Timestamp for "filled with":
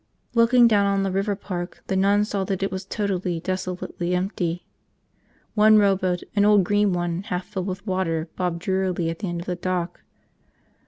7.45-7.85